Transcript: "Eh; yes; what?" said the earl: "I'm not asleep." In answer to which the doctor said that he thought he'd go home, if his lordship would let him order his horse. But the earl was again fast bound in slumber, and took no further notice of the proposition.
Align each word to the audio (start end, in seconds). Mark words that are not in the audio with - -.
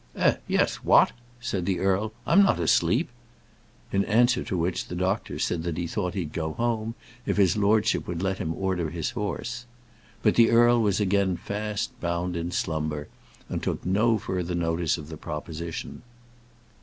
"Eh; 0.15 0.37
yes; 0.47 0.77
what?" 0.77 1.11
said 1.39 1.67
the 1.67 1.77
earl: 1.77 2.11
"I'm 2.25 2.41
not 2.41 2.59
asleep." 2.59 3.09
In 3.91 4.03
answer 4.05 4.43
to 4.45 4.57
which 4.57 4.87
the 4.87 4.95
doctor 4.95 5.37
said 5.37 5.61
that 5.61 5.77
he 5.77 5.85
thought 5.85 6.15
he'd 6.15 6.33
go 6.33 6.53
home, 6.53 6.95
if 7.27 7.37
his 7.37 7.55
lordship 7.55 8.07
would 8.07 8.19
let 8.23 8.39
him 8.39 8.51
order 8.55 8.89
his 8.89 9.11
horse. 9.11 9.67
But 10.23 10.33
the 10.33 10.49
earl 10.49 10.81
was 10.81 10.99
again 10.99 11.37
fast 11.37 11.91
bound 12.01 12.35
in 12.35 12.49
slumber, 12.49 13.09
and 13.47 13.61
took 13.61 13.85
no 13.85 14.17
further 14.17 14.55
notice 14.55 14.97
of 14.97 15.07
the 15.07 15.17
proposition. 15.17 16.01